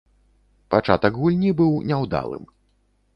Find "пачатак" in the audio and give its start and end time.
0.73-1.19